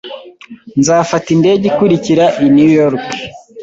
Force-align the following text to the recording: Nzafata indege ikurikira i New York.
Nzafata 0.79 1.27
indege 1.35 1.63
ikurikira 1.71 2.25
i 2.45 2.47
New 2.55 2.69
York. 2.79 3.05